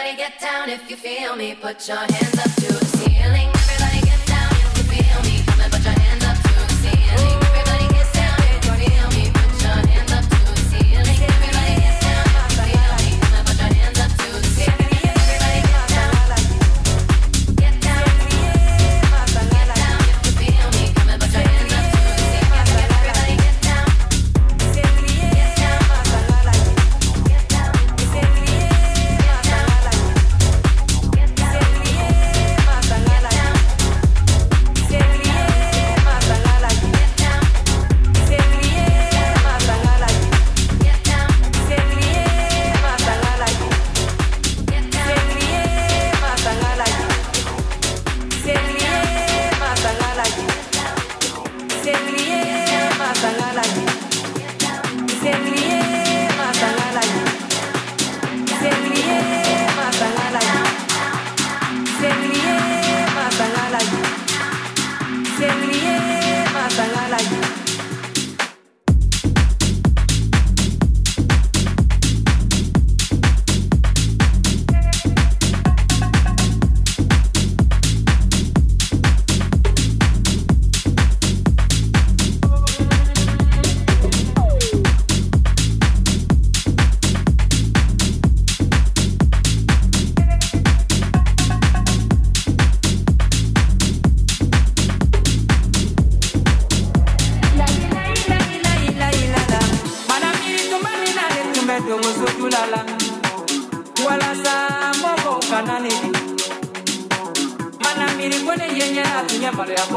[0.00, 1.54] Everybody get down if you feel me.
[1.54, 2.69] Put your hands up to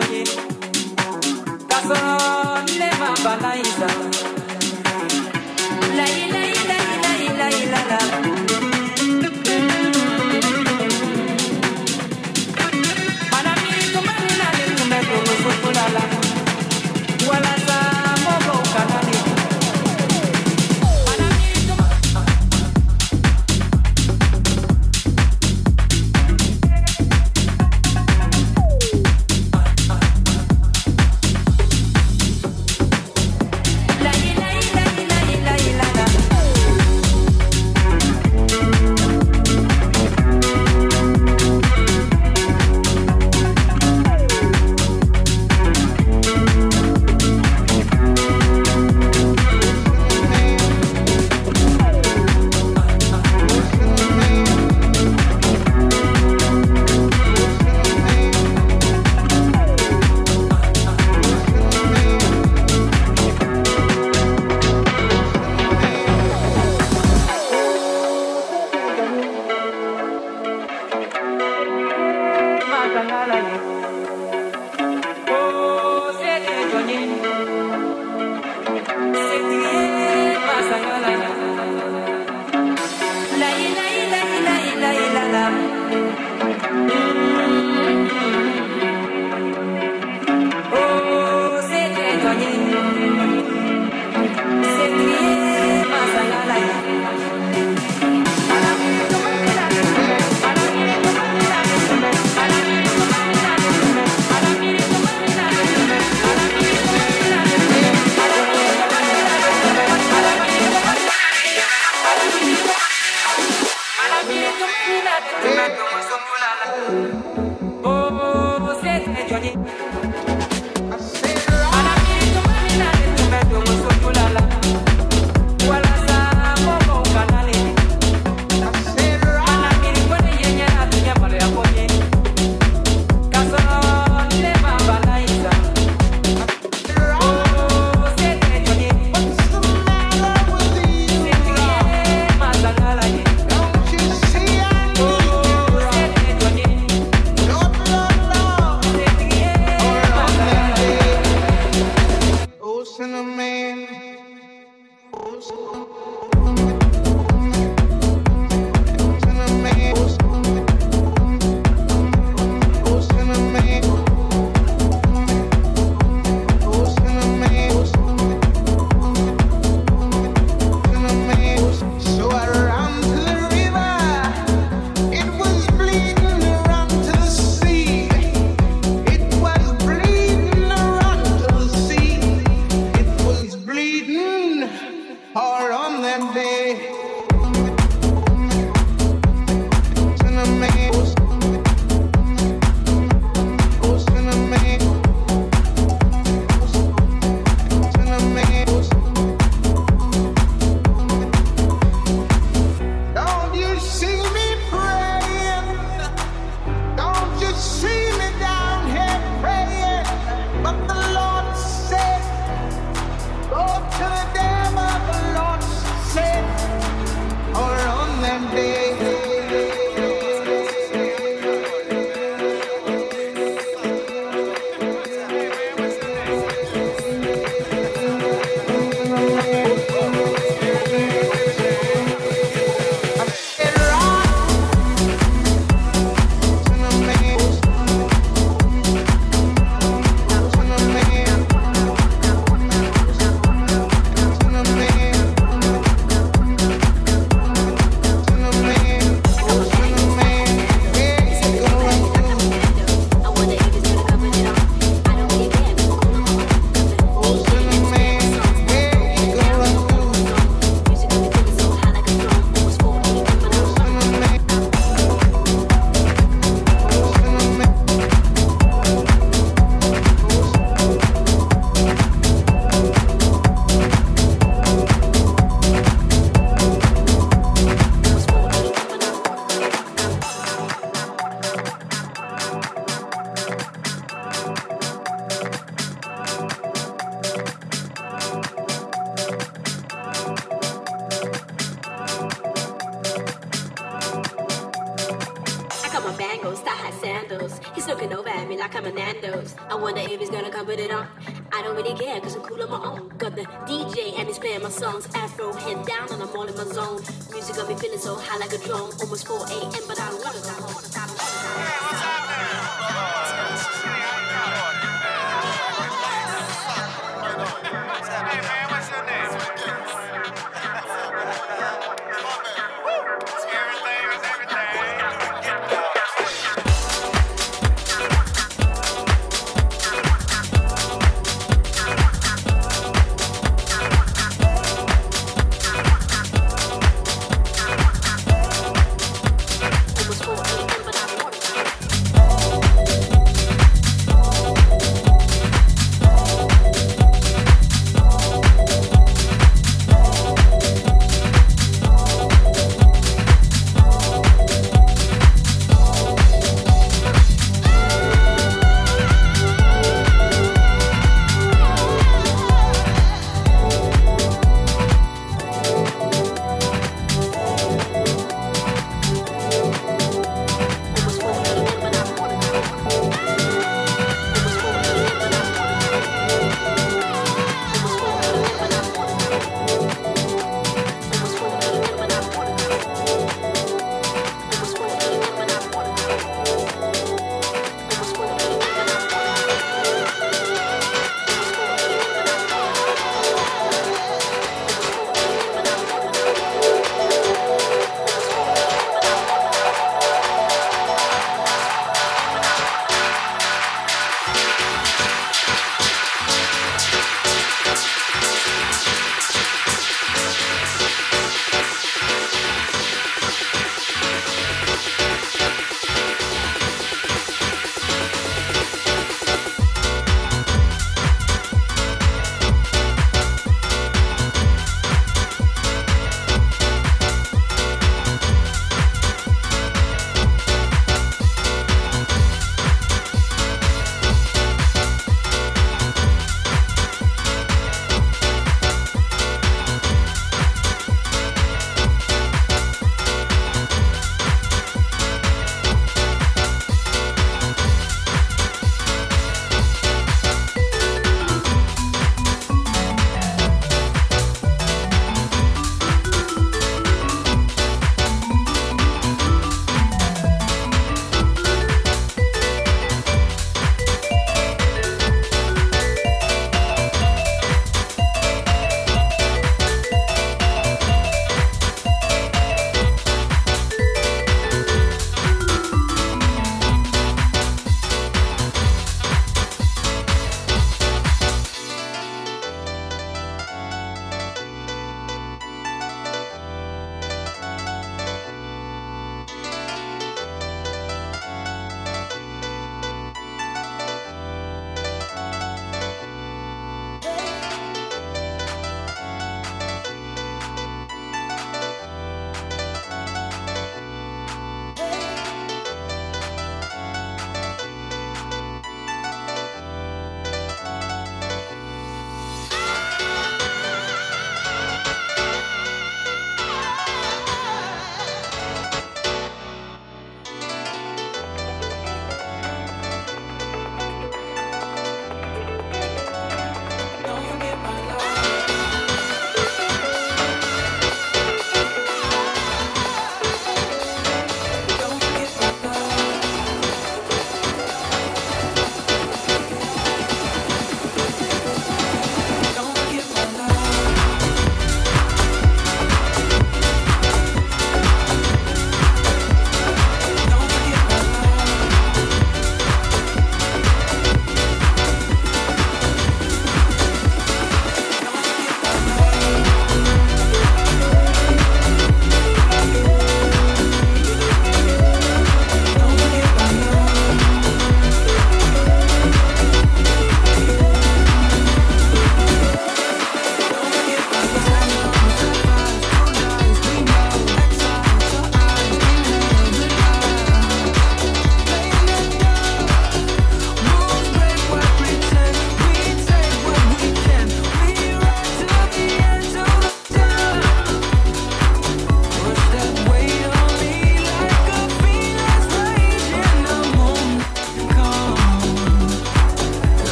[0.00, 0.22] onye
[1.70, 2.14] kasọrọ
[2.68, 2.88] nne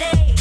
[0.00, 0.39] it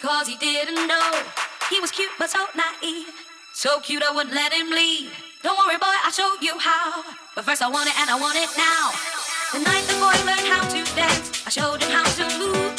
[0.00, 1.12] because he didn't know.
[1.68, 3.06] He was cute but so naive.
[3.52, 5.12] So cute I wouldn't let him leave.
[5.42, 7.04] Don't worry, boy, I'll show you how.
[7.34, 8.92] But first I want it and I want it now.
[9.52, 12.69] The night the boy learned how to dance, I showed him how to move.